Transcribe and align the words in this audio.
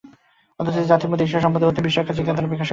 অথচ 0.61 0.75
এই 0.81 0.89
জাতির 0.91 1.09
মধ্যেই 1.11 1.27
ঈশ্বর 1.27 1.43
সম্বন্ধে 1.45 1.69
অতি 1.69 1.81
বিস্ময়কর 1.85 2.17
চিন্তাধারার 2.17 2.51
বিকাশ 2.51 2.57
হইয়াছিল। 2.61 2.69